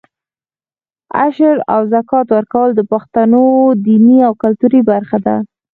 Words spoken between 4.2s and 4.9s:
او کلتوري